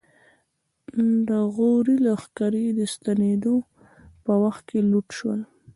[1.27, 3.55] د غوري لښکرې د ستنېدو
[4.23, 5.39] په وخت کې لوټ شول.